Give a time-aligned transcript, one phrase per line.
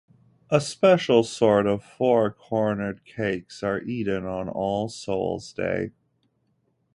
[0.49, 5.91] A special sort of four-cornered cakes are eaten on All Souls' Day.